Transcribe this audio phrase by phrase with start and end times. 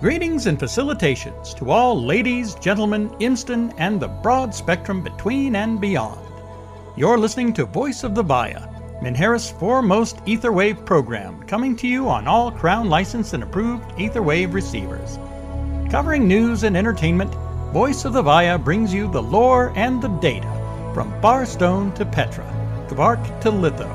[0.00, 6.18] Greetings and facilitations to all ladies, gentlemen, Imston, and the broad spectrum between and beyond.
[6.96, 8.66] You're listening to Voice of the Vaya,
[9.02, 15.18] Minharris' foremost Etherwave program, coming to you on all Crown licensed and approved Etherwave receivers.
[15.90, 17.34] Covering news and entertainment,
[17.70, 20.50] Voice of the Vaya brings you the lore and the data
[20.94, 22.46] from Barstone to Petra,
[22.88, 23.90] Kvarc to Litho,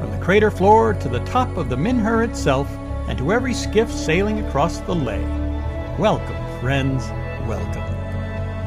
[0.00, 2.66] from the crater floor to the top of the Minher itself,
[3.08, 5.39] and to every skiff sailing across the ley.
[6.00, 7.06] Welcome, friends,
[7.46, 7.82] welcome.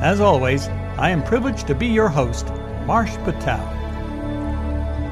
[0.04, 0.68] As always,
[1.00, 2.46] I am privileged to be your host,
[2.86, 3.66] Marsh Patel.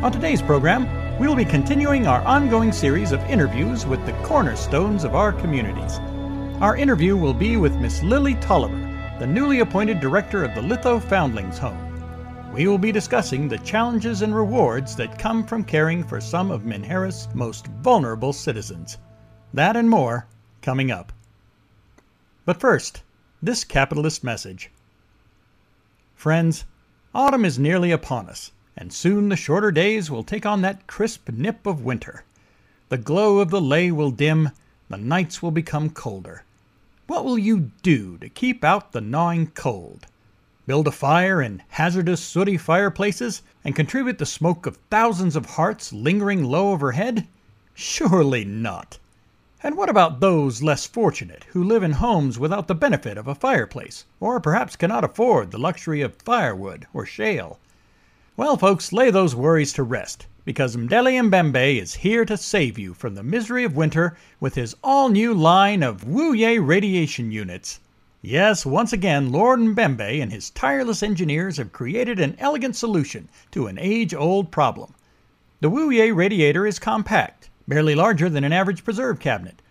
[0.04, 5.04] On today's program, we will be continuing our ongoing series of interviews with the cornerstones
[5.04, 5.98] of our communities.
[6.62, 11.00] Our interview will be with Miss Lily Toliver, the newly appointed director of the Litho
[11.00, 12.54] Foundlings Home.
[12.54, 16.66] We will be discussing the challenges and rewards that come from caring for some of
[16.66, 19.00] Minharris' most vulnerable citizens.
[19.56, 20.28] That and more
[20.62, 21.12] coming up.
[22.44, 23.04] But first,
[23.42, 24.72] this capitalist message.
[26.16, 26.66] Friends,
[27.14, 31.30] autumn is nearly upon us, and soon the shorter days will take on that crisp
[31.30, 32.24] nip of winter.
[32.90, 34.50] The glow of the ley will dim,
[34.90, 36.44] the nights will become colder.
[37.08, 40.08] What will you do to keep out the gnawing cold?
[40.66, 45.94] Build a fire in hazardous sooty fireplaces and contribute the smoke of thousands of hearts
[45.94, 47.28] lingering low overhead?
[47.74, 48.98] Surely not.
[49.64, 53.36] And what about those less fortunate who live in homes without the benefit of a
[53.36, 57.60] fireplace, or perhaps cannot afford the luxury of firewood or shale?
[58.36, 62.96] Well, folks, lay those worries to rest, because Mdele Mbembe is here to save you
[62.96, 67.80] from the misery of winter with his all new line of Wuye radiation units.
[68.24, 73.68] Yes, once again, Lord Mbembe and his tireless engineers have created an elegant solution to
[73.68, 74.96] an age old problem.
[75.60, 79.62] The Wuye radiator is compact barely larger than an average preserve cabinet.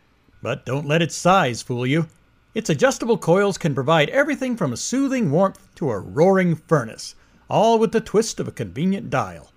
[0.42, 2.08] But don't let its size fool you.
[2.54, 7.14] Its adjustable coils can provide everything from a soothing warmth to a roaring furnace,
[7.48, 9.52] all with the twist of a convenient dial.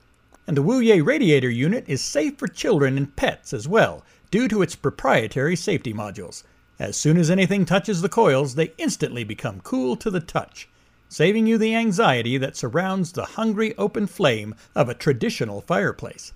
[0.46, 4.62] And the Wuye radiator unit is safe for children and pets as well, due to
[4.62, 6.44] its proprietary safety modules.
[6.80, 10.68] As soon as anything touches the coils, they instantly become cool to the touch,
[11.08, 16.34] saving you the anxiety that surrounds the hungry open flame of a traditional fireplace.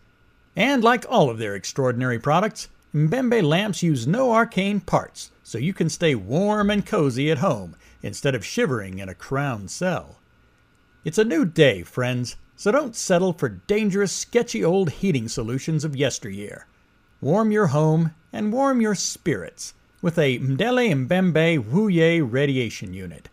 [0.57, 5.71] And like all of their extraordinary products, Mbembe lamps use no arcane parts, so you
[5.71, 10.17] can stay warm and cozy at home instead of shivering in a crown cell.
[11.05, 15.95] It's a new day, friends, so don't settle for dangerous, sketchy old heating solutions of
[15.95, 16.65] yesteryear.
[17.21, 23.29] Warm your home and warm your spirits with a Mdele Mbembe Wuye radiation unit,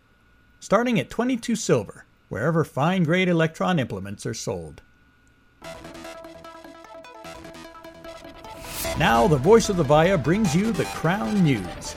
[0.61, 4.83] starting at 22 silver, wherever fine grade electron implements are sold.
[8.97, 11.97] Now, the voice of the Vaya brings you the Crown News.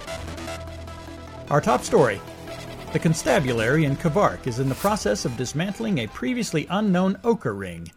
[1.51, 2.19] Our top story
[2.91, 7.91] The constabulary in Kvarc is in the process of dismantling a previously unknown ochre ring.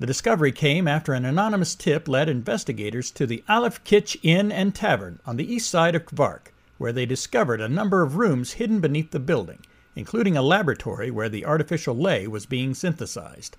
[0.00, 4.74] The discovery came after an anonymous tip led investigators to the Aleph Kitch Inn and
[4.74, 8.80] Tavern on the east side of Kvarc, where they discovered a number of rooms hidden
[8.80, 9.64] beneath the building,
[9.96, 13.56] including a laboratory where the artificial ley was being synthesized.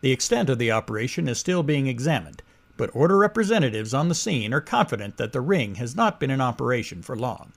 [0.00, 2.42] The extent of the operation is still being examined,
[2.78, 6.40] but Order representatives on the scene are confident that the ring has not been in
[6.40, 7.52] operation for long.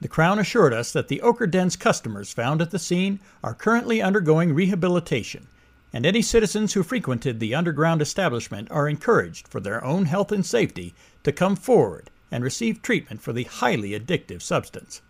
[0.00, 4.02] The Crown assured us that the Ochre Den's customers found at the scene are currently
[4.02, 5.46] undergoing rehabilitation,
[5.92, 10.44] and any citizens who frequented the underground establishment are encouraged, for their own health and
[10.44, 15.00] safety, to come forward and receive treatment for the highly addictive substance.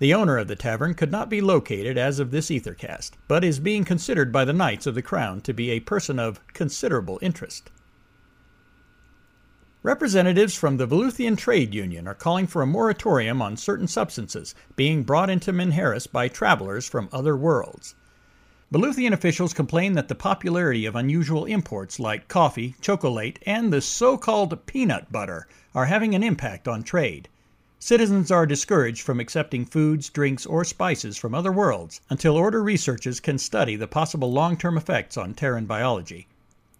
[0.00, 3.60] The owner of the tavern could not be located as of this Ethercast, but is
[3.60, 7.70] being considered by the Knights of the Crown to be a person of considerable interest.
[9.84, 15.02] Representatives from the Veluthean Trade Union are calling for a moratorium on certain substances being
[15.02, 17.94] brought into Minharris by travelers from other worlds.
[18.72, 24.16] Veluthean officials complain that the popularity of unusual imports like coffee, chocolate, and the so
[24.16, 27.28] called peanut butter are having an impact on trade.
[27.78, 33.20] Citizens are discouraged from accepting foods, drinks, or spices from other worlds until Order researchers
[33.20, 36.26] can study the possible long term effects on Terran biology.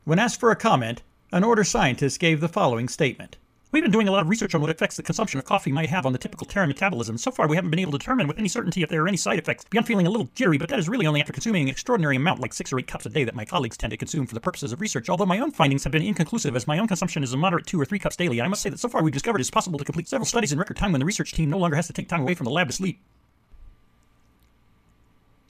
[0.05, 1.03] When asked for a comment,
[1.35, 3.39] an Order scientist gave the following statement.
[3.73, 5.89] We've been doing a lot of research on what effects the consumption of coffee might
[5.89, 7.19] have on the typical Terran metabolism.
[7.19, 9.17] So far, we haven't been able to determine with any certainty if there are any
[9.17, 11.71] side effects beyond feeling a little jittery, but that is really only after consuming an
[11.71, 14.29] extraordinary amount, like six or eight cups a day, that my colleagues tend to consume
[14.29, 15.09] for the purposes of research.
[15.09, 17.81] Although my own findings have been inconclusive, as my own consumption is a moderate two
[17.81, 19.85] or three cups daily, I must say that so far we've discovered it's possible to
[19.85, 22.09] complete several studies in record time when the research team no longer has to take
[22.09, 23.03] time away from the lab to sleep.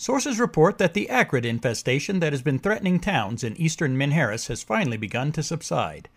[0.05, 4.63] Sources report that the Aqryd infestation that has been threatening towns in eastern Minharris has
[4.63, 6.11] finally begun to subside.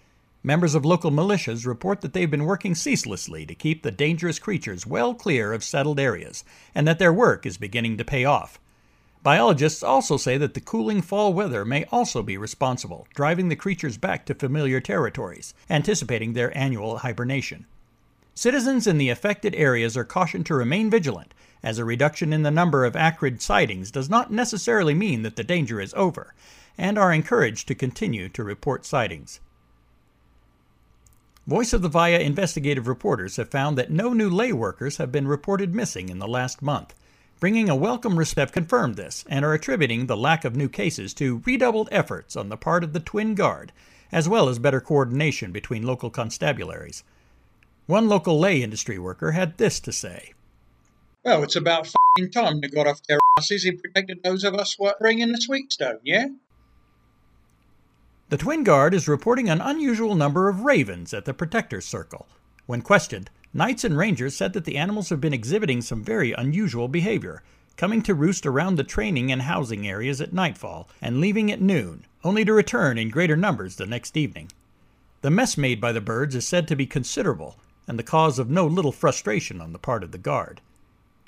[0.43, 4.85] Members of local militias report that they've been working ceaselessly to keep the dangerous creatures
[4.85, 6.43] well clear of settled areas,
[6.75, 8.59] and that their work is beginning to pay off.
[9.23, 13.97] Biologists also say that the cooling fall weather may also be responsible, driving the creatures
[13.97, 17.65] back to familiar territories, anticipating their annual hibernation.
[18.35, 21.33] Citizens in the affected areas are cautioned to remain vigilant,
[21.63, 25.44] as a reduction in the number of Aqryd sightings does not necessarily mean that the
[25.44, 26.33] danger is over,
[26.77, 29.39] and are encouraged to continue to report sightings.
[31.48, 35.27] Voice of the Vaya investigative reporters have found that no new ley workers have been
[35.27, 36.94] reported missing in the last month.
[37.39, 41.42] Bringing a welcome respect confirmed this and are attributing the lack of new cases to
[41.45, 43.71] redoubled efforts on the part of the Twin Guard,
[44.12, 47.04] as well as better coordination between local constabularies.
[47.86, 50.33] One local ley industry worker had this to say.
[51.27, 51.94] Well, it's about
[52.31, 56.00] time they got off their asses and protected those of us what bringing the sweetstone,
[56.01, 56.27] yeah?
[58.29, 62.29] The Twin Guard is reporting an unusual number of ravens at the Protector's Circle.
[62.65, 66.88] When questioned, Knights and Rangers said that the animals have been exhibiting some very unusual
[66.88, 67.44] behavior,
[67.75, 72.06] coming to roost around the training and housing areas at nightfall and leaving at noon,
[72.23, 74.50] only to return in greater numbers the next evening.
[75.23, 78.50] The mess made by the birds is said to be considerable, and the cause of
[78.50, 80.62] no little frustration on the part of the Guard.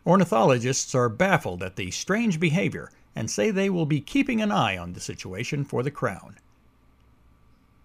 [0.06, 4.78] Ornithologists are baffled at the strange behavior and say they will be keeping an eye
[4.78, 6.38] on the situation for the Crown.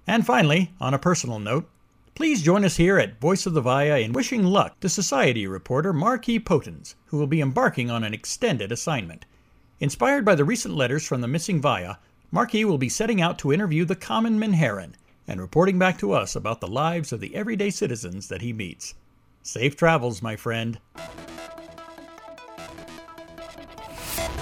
[0.07, 1.69] And finally, on a personal note,
[2.15, 5.93] please join us here at Voice of the Vaya in wishing luck to Society reporter
[5.93, 9.25] Marquis Potens, who will be embarking on an extended assignment.
[9.81, 11.99] Inspired by the recent letters from the missing Via,
[12.31, 14.93] Marquis will be setting out to interview the common Minharan
[15.27, 18.95] and reporting back to us about the lives of the everyday citizens that he meets.
[19.43, 20.79] Safe travels, my friend.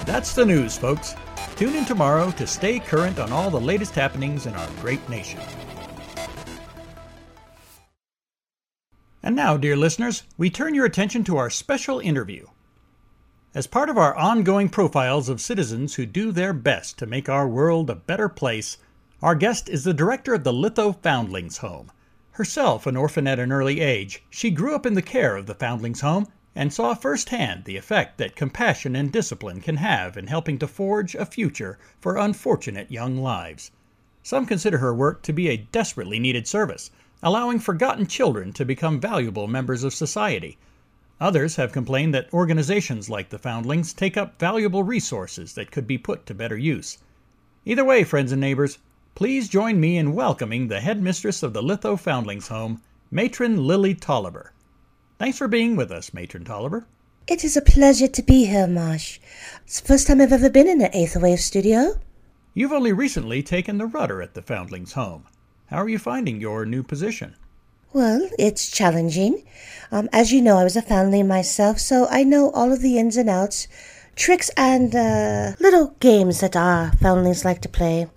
[0.05, 1.15] That's the news, folks.
[1.55, 5.39] Tune in tomorrow to stay current on all the latest happenings in our great nation.
[9.21, 12.47] And now, dear listeners, we turn your attention to our special interview.
[13.55, 17.47] As part of our ongoing profiles of citizens who do their best to make our
[17.47, 18.77] world a better place,
[19.21, 21.89] our guest is the director of the Litho Foundlings Home.
[22.31, 25.55] Herself an orphan at an early age, she grew up in the care of the
[25.55, 30.59] Foundlings Home and saw firsthand the effect that compassion and discipline can have in helping
[30.59, 33.71] to forge a future for unfortunate young lives.
[34.21, 36.91] Some consider her work to be a desperately needed service,
[37.23, 40.57] allowing forgotten children to become valuable members of society.
[41.19, 45.97] Others have complained that organizations like the Foundlings take up valuable resources that could be
[45.97, 46.99] put to better use.
[47.65, 48.77] Either way, friends and neighbors,
[49.15, 54.49] please join me in welcoming the headmistress of the Litho Foundlings Home, Matron Lily Toliver.
[55.23, 56.83] Thanks for being with us, Matron Toliver.
[57.27, 59.21] It is a pleasure to be here, Marsh.
[59.63, 61.97] It's the first time I've ever been in an Aetherwave studio.
[62.53, 65.23] You've only recently taken the rudder at the Foundlings Home.
[65.67, 67.37] How are you finding your new position?
[67.93, 69.45] Well, it's challenging.
[69.93, 72.97] Um, as you know, I was a foundling myself, so I know all of the
[72.97, 73.69] ins and outs,
[74.17, 78.09] tricks, and uh, little games that our foundlings like to play.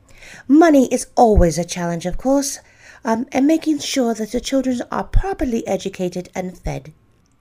[0.48, 2.58] Money is always a challenge, of course,
[3.04, 6.92] um, and making sure that the children are properly educated and fed.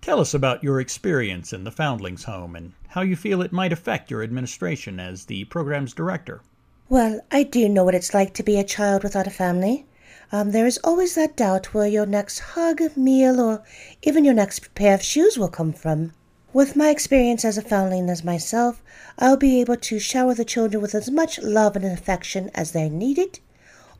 [0.01, 3.73] Tell us about your experience in the Foundlings Home and how you feel it might
[3.73, 6.41] affect your administration as the program's director.
[6.87, 9.87] Well, I do know what it's like to be a child without a family.
[10.31, 13.63] Um, there is always that doubt where your next hug, meal, or
[14.03, 16.13] even your next pair of shoes will come from.
[16.53, 18.83] With my experience as a foundling as myself,
[19.17, 22.89] I'll be able to shower the children with as much love and affection as they
[22.89, 23.39] need it.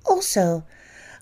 [0.06, 0.63] Also,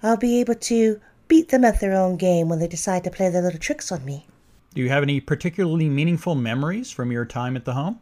[0.03, 3.29] I'll be able to beat them at their own game when they decide to play
[3.29, 4.27] their little tricks on me.
[4.73, 7.99] Do you have any particularly meaningful memories from your time at the home?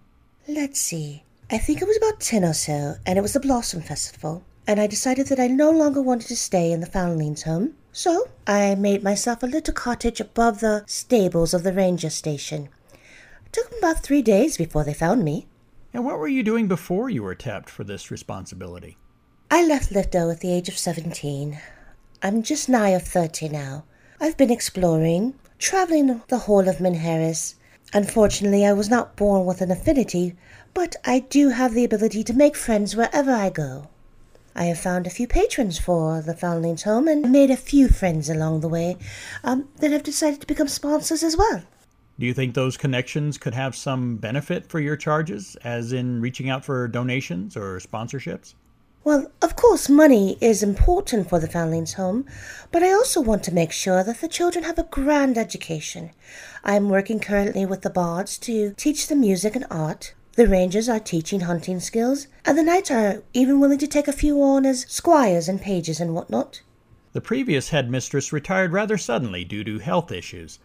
[0.47, 1.23] Let's see.
[1.51, 4.79] I think it was about 10 or so, and it was the Blossom Festival, and
[4.79, 7.75] I decided that I no longer wanted to stay in the Foundlings' home.
[7.91, 12.69] So I made myself a little cottage above the stables of the ranger station.
[13.45, 15.45] It took them about three days before they found me.
[15.93, 18.97] And what were you doing before you were tapped for this responsibility?
[19.51, 21.59] I left Litho at the age of 17.
[22.23, 23.83] I'm just nigh of 30 now.
[24.19, 27.55] I've been exploring, traveling the whole of Minharis.
[27.93, 30.35] Unfortunately, I was not born with an affinity,
[30.75, 33.87] but I do have the ability to make friends wherever I go.
[34.55, 38.29] I have found a few patrons for the Foundlings Home and made a few friends
[38.29, 38.97] along the way
[39.43, 41.63] um, that have decided to become sponsors as well.
[42.19, 46.51] Do you think those connections could have some benefit for your charges, as in reaching
[46.51, 48.53] out for donations or sponsorships?
[49.03, 52.25] Well, of course, money is important for the Foundlings Home,
[52.71, 56.11] but I also want to make sure that the children have a grand education.
[56.63, 60.13] I am working currently with the Bards to teach them music and art.
[60.33, 64.13] The Rangers are teaching hunting skills, and the Knights are even willing to take a
[64.13, 66.61] few on as squires and pages and whatnot.
[67.13, 70.59] The previous headmistress retired rather suddenly due to health issues.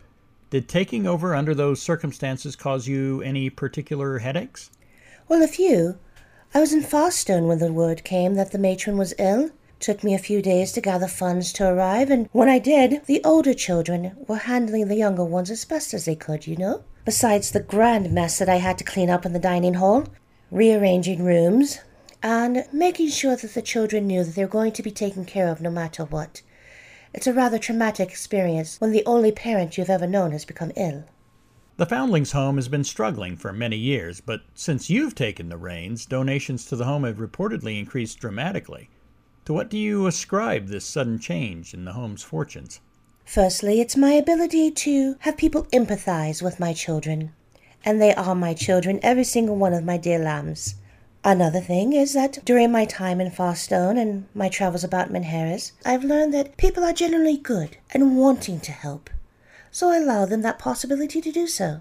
[0.50, 4.70] Did taking over under those circumstances cause you any particular headaches?
[5.26, 5.98] Well, a few.
[6.54, 9.50] I was in Fosstone when the word came that the matron was ill.
[9.78, 13.20] Took me a few days to gather funds to arrive, and when I did, the
[13.24, 16.82] older children were handling the younger ones as best as they could, you know.
[17.04, 20.06] Besides the grand mess that I had to clean up in the dining hall,
[20.50, 21.80] rearranging rooms,
[22.22, 25.48] and making sure that the children knew that they were going to be taken care
[25.48, 26.40] of no matter what.
[27.12, 31.04] It's a rather traumatic experience when the only parent you've ever known has become ill.
[31.78, 36.06] The Foundlings Home has been struggling for many years, but since you've taken the reins,
[36.06, 38.88] donations to the home have reportedly increased dramatically.
[39.44, 42.80] To what do you ascribe this sudden change in the home's fortunes?
[43.26, 47.34] Firstly, it's my ability to have people empathize with my children.
[47.84, 50.76] And they are my children, every single one of my dear lambs.
[51.24, 56.04] Another thing is that during my time in Fosstone and my travels about Minharris, I've
[56.04, 59.10] learned that people are generally good and wanting to help.
[59.70, 61.80] So I allow them that possibility to do so.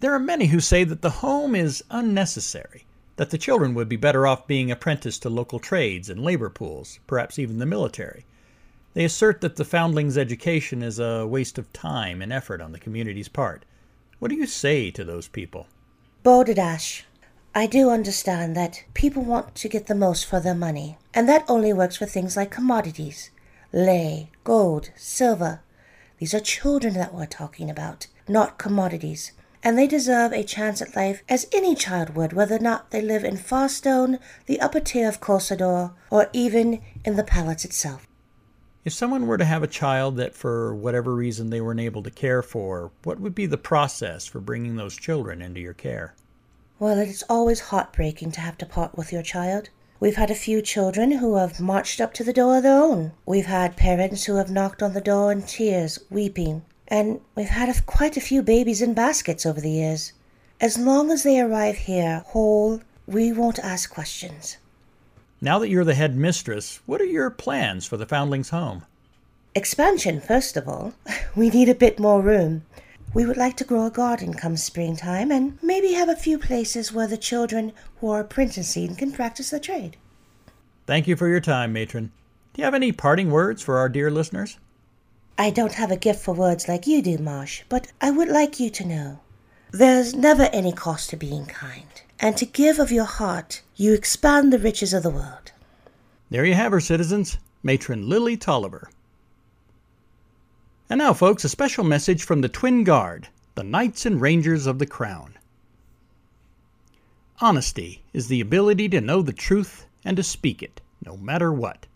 [0.00, 2.84] There are many who say that the home is unnecessary
[3.18, 7.00] that the children would be better off being apprenticed to local trades and labor pools,
[7.08, 8.24] perhaps even the military.
[8.94, 12.78] They assert that the foundlings' education is a waste of time and effort on the
[12.78, 13.64] community's part.
[14.20, 15.66] What do you say to those people?
[16.22, 17.04] Balderdash,
[17.56, 21.44] I do understand that people want to get the most for their money, and that
[21.48, 23.30] only works for things like commodities
[23.72, 25.60] ley, gold, silver.
[26.18, 29.32] These are children that we're talking about, not commodities
[29.62, 33.02] and they deserve a chance at life as any child would, whether or not they
[33.02, 38.06] live in Fosstone, the upper tier of Corsador, or even in the palace itself.
[38.84, 42.10] If someone were to have a child that for whatever reason they weren't able to
[42.10, 46.14] care for, what would be the process for bringing those children into your care?
[46.78, 49.68] Well, it's always heartbreaking to have to part with your child.
[50.00, 53.10] We've had a few children who have marched up to the door of their own.
[53.26, 57.68] We've had parents who have knocked on the door in tears, weeping, and we've had
[57.68, 60.12] a, quite a few babies in baskets over the years.
[60.60, 64.58] As long as they arrive here whole, we won't ask questions.
[65.40, 68.84] Now that you're the head mistress, what are your plans for the Foundlings' home?
[69.54, 70.94] Expansion, first of all.
[71.34, 72.62] We need a bit more room.
[73.14, 76.92] We would like to grow a garden come springtime and maybe have a few places
[76.92, 79.96] where the children who are apprenticing can practice their trade.
[80.86, 82.12] Thank you for your time, matron.
[82.52, 84.58] Do you have any parting words for our dear listeners?
[85.38, 88.58] I don't have a gift for words like you do, Marsh, but I would like
[88.58, 89.20] you to know
[89.70, 94.52] there's never any cost to being kind, and to give of your heart, you expand
[94.52, 95.52] the riches of the world.
[96.30, 98.88] There you have her, citizens, Matron Lily Toliver.
[100.90, 104.78] And now, folks, a special message from the Twin Guard, the Knights and Rangers of
[104.78, 105.36] the Crown.
[107.40, 111.86] Honesty is the ability to know the truth and to speak it, no matter what.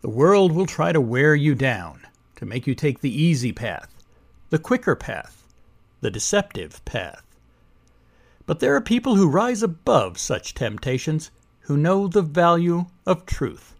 [0.00, 4.02] The world will try to wear you down, to make you take the easy path,
[4.48, 5.44] the quicker path,
[6.00, 7.24] the deceptive path.
[8.46, 13.74] But there are people who rise above such temptations, who know the value of truth,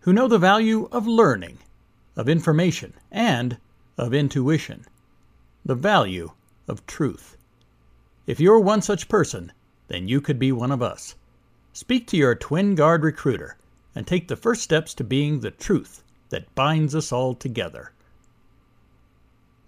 [0.00, 1.58] who know the value of learning,
[2.18, 3.56] of information, and
[3.96, 4.84] of intuition,
[5.64, 6.32] the value
[6.66, 7.36] of truth.
[8.26, 9.52] If you're one such person,
[9.86, 11.14] then you could be one of us.
[11.72, 13.56] Speak to your Twin Guard recruiter
[13.94, 17.92] and take the first steps to being the truth that binds us all together.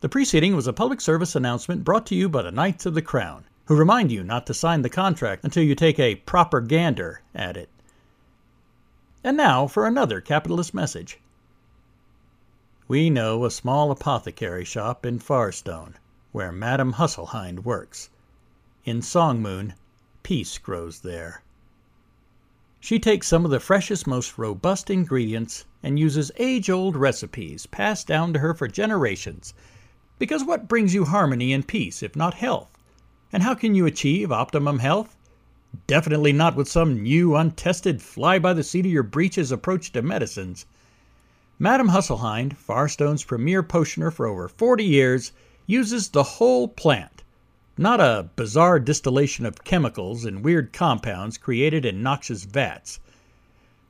[0.00, 3.02] The preceding was a public service announcement brought to you by the Knights of the
[3.02, 7.23] Crown, who remind you not to sign the contract until you take a proper gander
[7.33, 7.69] at it.
[9.23, 11.21] And now for another capitalist message.
[12.90, 15.94] We know a small apothecary shop in Farstone
[16.32, 18.11] where Madame Husselhind works.
[18.85, 19.75] In Songmoon,
[20.25, 21.44] peace grows there.
[22.80, 28.09] She takes some of the freshest, most robust ingredients and uses age old recipes passed
[28.09, 29.54] down to her for generations.
[30.18, 32.76] Because what brings you harmony and peace if not health?
[33.32, 35.16] And how can you achieve optimum health?
[35.87, 40.02] Definitely not with some new, untested, fly by the seat of your breeches approach to
[40.02, 40.66] medicines.
[41.62, 45.31] Madame Husselhind, Farstone's premier potioner for over 40 years,
[45.67, 47.23] uses the whole plant
[47.81, 53.00] not a bizarre distillation of chemicals and weird compounds created in noxious vats.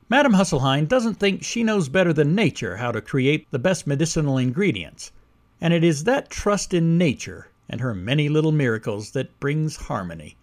[0.07, 4.37] Madame Husselhind doesn't think she knows better than nature how to create the best medicinal
[4.37, 5.11] ingredients,
[5.59, 10.37] and it is that trust in nature and her many little miracles that brings harmony.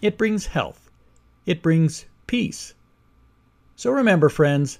[0.00, 0.88] It brings health.
[1.44, 2.74] It brings peace.
[3.74, 4.78] So remember, friends,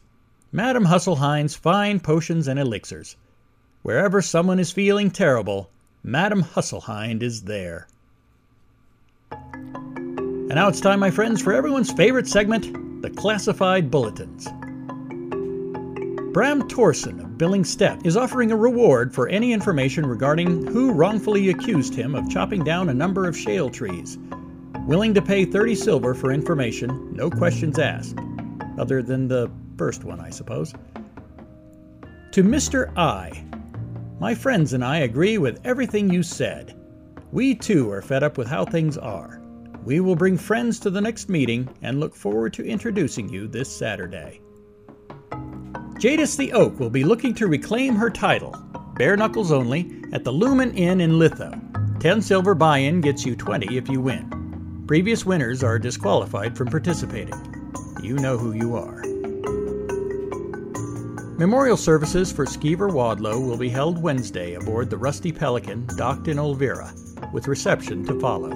[0.54, 3.16] Madame Husselhind's fine potions and elixirs.
[3.80, 5.70] Wherever someone is feeling terrible,
[6.02, 7.88] Madame Husselhind is there.
[9.30, 14.44] And now it's time, my friends, for everyone's favorite segment the Classified Bulletins.
[16.34, 21.48] Bram Torson of Billing Step is offering a reward for any information regarding who wrongfully
[21.48, 24.18] accused him of chopping down a number of shale trees.
[24.86, 28.18] Willing to pay 30 silver for information, no questions asked.
[28.78, 30.74] Other than the first one, I suppose.
[32.32, 32.96] To Mr.
[32.96, 33.44] I,
[34.20, 36.78] my friends and I agree with everything you said.
[37.32, 39.42] We too are fed up with how things are.
[39.84, 43.74] We will bring friends to the next meeting and look forward to introducing you this
[43.74, 44.40] Saturday.
[45.98, 48.56] Jadis the Oak will be looking to reclaim her title,
[48.96, 51.52] bare knuckles only, at the Lumen Inn in Litho.
[52.00, 54.84] 10 silver buy in gets you 20 if you win.
[54.86, 57.34] Previous winners are disqualified from participating.
[58.02, 59.11] You know who you are.
[61.42, 66.36] Memorial services for Skeever Wadlow will be held Wednesday aboard the Rusty Pelican docked in
[66.36, 66.92] Olvira,
[67.32, 68.52] with reception to follow.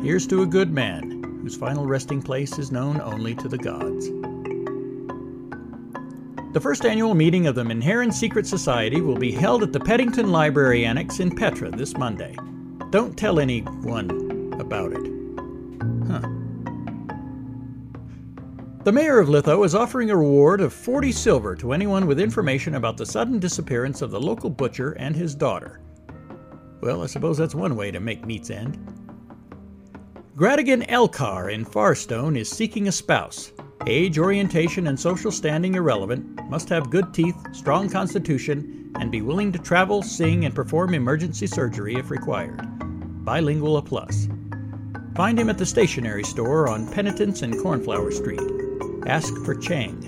[0.00, 4.06] Here's to a good man, whose final resting place is known only to the gods.
[6.54, 10.32] The first annual meeting of the Menhaden Secret Society will be held at the Peddington
[10.32, 12.34] Library Annex in Petra this Monday.
[12.88, 15.06] Don't tell anyone about it.
[16.10, 16.26] Huh.
[18.82, 22.76] The mayor of Litho is offering a reward of 40 silver to anyone with information
[22.76, 25.82] about the sudden disappearance of the local butcher and his daughter.
[26.80, 28.78] Well, I suppose that's one way to make meats end.
[30.34, 33.52] Gradigan Elkar in Farstone is seeking a spouse.
[33.86, 39.52] Age, orientation, and social standing irrelevant, must have good teeth, strong constitution, and be willing
[39.52, 42.62] to travel, sing, and perform emergency surgery if required.
[43.26, 44.26] Bilingual a plus.
[45.14, 48.59] Find him at the stationery store on Penitence and Cornflower Street.
[49.06, 50.00] Ask for Chang.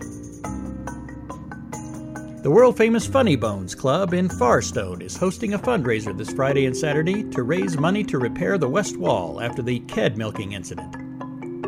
[2.43, 6.77] The world famous Funny Bones Club in Farstone is hosting a fundraiser this Friday and
[6.77, 10.95] Saturday to raise money to repair the west wall after the ked milking incident.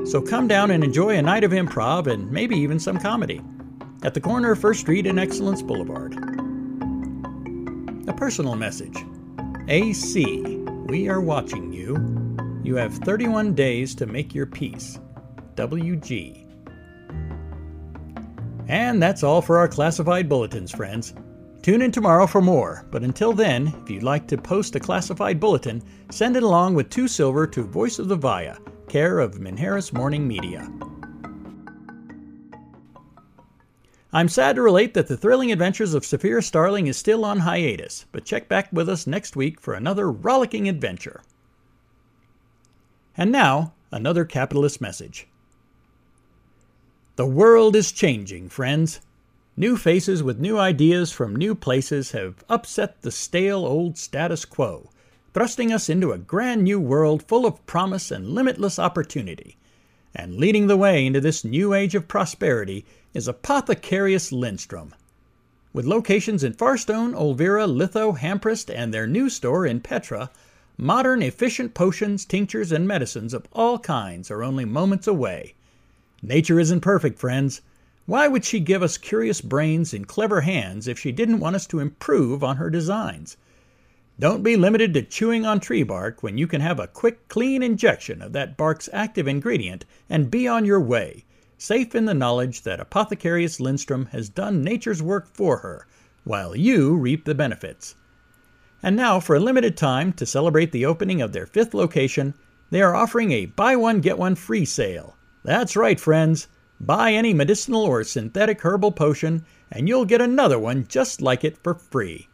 [0.06, 3.40] So come down and enjoy a night of improv and maybe even some comedy
[4.02, 6.12] at the corner of First Street and Excellence Boulevard.
[8.06, 8.98] A personal message
[9.68, 10.42] AC,
[10.86, 11.96] we are watching you.
[12.62, 14.98] You have 31 days to make your peace.
[15.54, 16.43] WG.
[18.68, 21.14] And that's all for our classified bulletins, friends.
[21.62, 25.40] Tune in tomorrow for more, but until then, if you'd like to post a classified
[25.40, 28.56] bulletin, send it along with two silver to Voice of the Vaya,
[28.88, 30.70] care of Minharris Morning Media.
[34.12, 38.06] I'm sad to relate that the thrilling adventures of Saphira Starling is still on hiatus,
[38.12, 41.22] but check back with us next week for another rollicking adventure.
[43.16, 45.26] And now, another capitalist message.
[47.16, 49.00] The world is changing, friends.
[49.56, 54.90] New faces with new ideas from new places have upset the stale old status quo,
[55.32, 59.56] thrusting us into a grand new world full of promise and limitless opportunity.
[60.12, 64.92] And leading the way into this new age of prosperity is Apothecarius Lindstrom.
[65.72, 70.32] With locations in Farstone, Olvira, Litho, Hamprist, and their new store in Petra,
[70.76, 75.54] modern efficient potions, tinctures, and medicines of all kinds are only moments away.
[76.26, 77.60] Nature isn't perfect, friends.
[78.06, 81.66] Why would she give us curious brains and clever hands if she didn't want us
[81.66, 83.36] to improve on her designs?
[84.18, 87.62] Don't be limited to chewing on tree bark when you can have a quick, clean
[87.62, 91.26] injection of that bark's active ingredient and be on your way,
[91.58, 95.86] safe in the knowledge that Apothecarius Lindstrom has done nature's work for her,
[96.24, 97.96] while you reap the benefits.
[98.82, 102.32] And now, for a limited time, to celebrate the opening of their fifth location,
[102.70, 105.18] they are offering a buy one, get one free sale.
[105.44, 106.48] That's right, friends.
[106.80, 111.58] Buy any medicinal or synthetic herbal potion, and you'll get another one just like it
[111.62, 112.28] for free.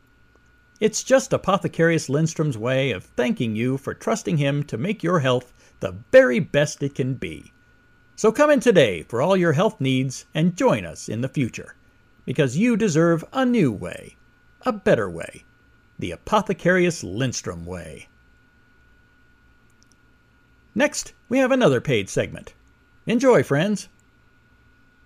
[0.79, 5.53] It's just Apothecarius Lindstrom's way of thanking you for trusting him to make your health
[5.81, 7.53] the very best it can be.
[8.17, 11.75] So come in today for all your health needs and join us in the future,
[12.25, 14.17] because you deserve a new way,
[14.63, 15.45] a better way,
[15.99, 18.09] the Apothecarius Lindstrom way.
[20.75, 22.55] Next, we have another paid segment.
[23.07, 23.89] Enjoy, friends.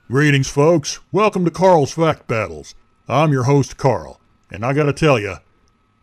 [0.08, 0.98] Greetings, folks.
[1.12, 2.74] Welcome to Karl's Fact Battles.
[3.08, 5.36] I'm your host, Karl, and I gotta tell you,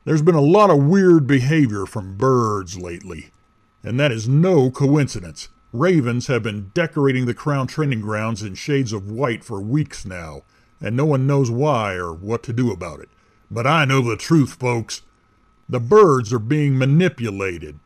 [0.06, 3.32] there's been a lot of weird behavior from birds lately.
[3.84, 5.50] And that is no coincidence.
[5.74, 10.44] Ravens have been decorating the Crown training grounds in shades of white for weeks now,
[10.80, 13.10] and no one knows why or what to do about it.
[13.52, 15.02] But I know the truth, folks.
[15.68, 17.80] The birds are being manipulated,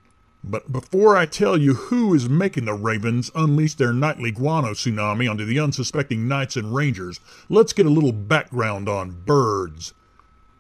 [0.47, 5.29] but before I tell you who is making the Ravens unleash their nightly guano tsunami
[5.29, 9.95] onto the unsuspecting knights and rangers, let's get a little background on birds.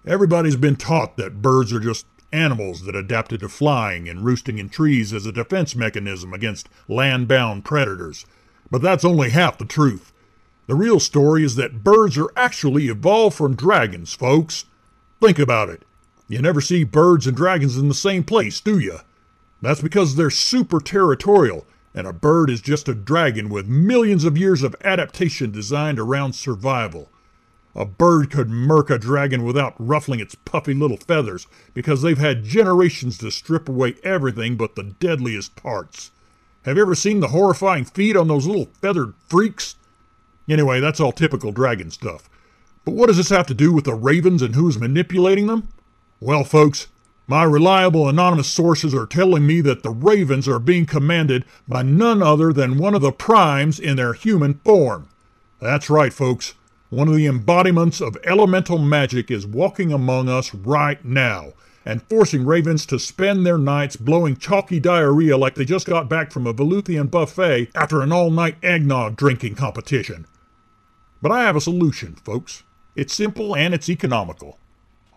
[0.07, 4.69] Everybody's been taught that birds are just animals that adapted to flying and roosting in
[4.69, 8.25] trees as a defense mechanism against land bound predators.
[8.71, 10.11] But that's only half the truth.
[10.65, 14.65] The real story is that birds are actually evolved from dragons, folks.
[15.21, 15.83] Think about it.
[16.27, 18.99] You never see birds and dragons in the same place, do you?
[19.65, 24.37] That's because they're super territorial, and a bird is just a dragon with millions of
[24.37, 27.09] years of adaptation designed around survival.
[27.73, 32.43] A bird could murk a dragon without ruffling its puffy little feathers because they've had
[32.43, 36.11] generations to strip away everything but the deadliest parts.
[36.61, 39.77] Have you ever seen the horrifying feet on those little feathered freaks?
[40.47, 42.29] Anyway, that's all typical dragon stuff.
[42.85, 45.69] But what does this have to do with the ravens and who's manipulating them?
[46.19, 46.85] Well, folks,
[47.27, 52.21] my reliable anonymous sources are telling me that the ravens are being commanded by none
[52.21, 55.09] other than one of the primes in their human form.
[55.59, 56.53] That's right, folks.
[56.89, 62.45] One of the embodiments of elemental magic is walking among us right now and forcing
[62.45, 66.53] ravens to spend their nights blowing chalky diarrhea like they just got back from a
[66.53, 70.25] Veluthean buffet after an all night eggnog drinking competition.
[71.21, 72.63] But I have a solution, folks.
[72.95, 74.59] It's simple and it's economical.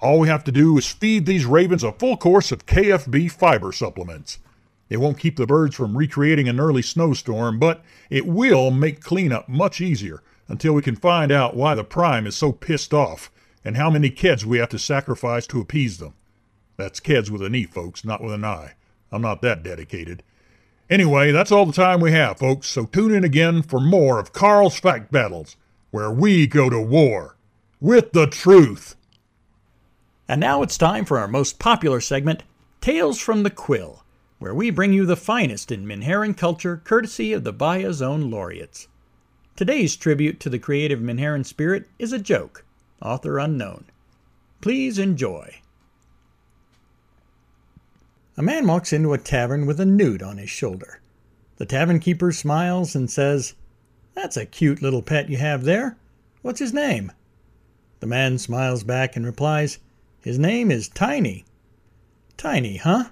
[0.01, 3.73] All we have to do is feed these ravens a full course of KFB fiber
[3.73, 4.39] supplements.
[4.89, 9.49] It won't keep the birds from recreating an early snowstorm, but it will make cleanup
[9.49, 13.31] much easier until we can find out why the Prime is so pissed off
[13.65, 16.15] and how many kids we have to sacrifice to appease them.
[16.77, 18.75] That's kids with an E, folks, not with an I.
[19.11, 20.23] I'm not that dedicated.
[20.89, 24.33] Anyway, that's all the time we have, folks, so tune in again for more of
[24.33, 25.57] Karl's Fact Battles,
[25.91, 27.37] where we go to war
[27.81, 28.95] with the truth.
[30.29, 32.43] And now it's time for our most popular segment,
[32.83, 34.05] Tales from the Quill,
[34.39, 38.89] where we bring you the finest in Minharan culture courtesy of the Vaya's own laureates.
[39.57, 42.63] Today's tribute to the creative Minharan spirit is a joke,
[43.01, 43.87] author unknown.
[44.61, 45.63] Please enjoy.
[48.37, 51.01] A man walks into a tavern with a newt on his shoulder.
[51.57, 53.55] The tavern keeper smiles and says,
[54.15, 55.97] That's a cute little pet you have there.
[56.43, 57.13] What's his name?
[58.01, 59.79] The man smiles back and replies,
[60.21, 61.45] His name is Tiny.
[62.37, 63.11] Tiny, huh?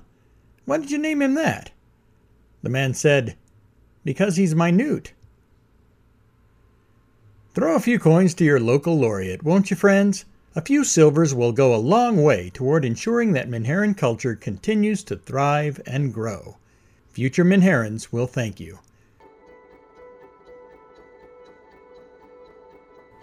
[0.64, 1.71] Why did you name him that?
[2.62, 3.37] The man said,
[4.05, 5.12] Because he's minute.
[7.55, 10.25] Throw a few coins to your local laureate, won't you, friends?
[10.57, 15.16] A few silvers will go a long way toward ensuring that Minharan culture continues to
[15.16, 16.57] thrive and grow.
[17.11, 18.79] Future Minharans will thank you.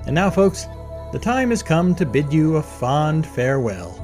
[0.05, 0.67] And now, folks,
[1.13, 3.99] the time has come to bid you a fond farewell.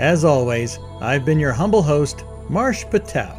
[0.00, 3.36] As always, I've been your humble host, Marsh Patel.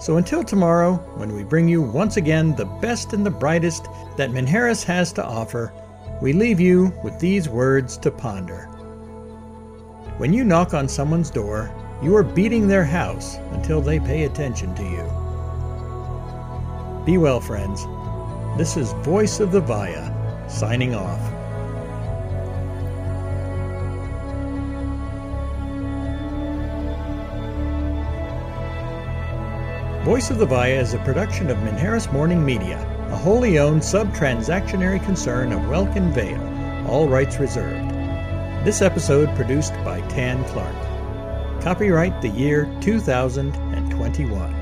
[0.00, 4.30] So until tomorrow, when we bring you once again the best and the brightest that
[4.30, 5.74] Minharis has to offer,
[6.22, 8.64] we leave you with these words to ponder.
[10.16, 11.70] When you knock on someone's door,
[12.02, 15.04] you are beating their house until they pay attention to you.
[17.04, 17.84] Be well, friends.
[18.56, 20.14] This is Voice of the Vaya,
[20.50, 21.20] signing off.
[30.04, 35.04] Voice of the Vaya is a production of Minharis Morning Media a wholly owned sub-transactionary
[35.04, 37.90] concern of Welkin Vale, all rights reserved.
[38.64, 40.76] This episode produced by Tan Clark.
[41.60, 44.59] Copyright the year 2021.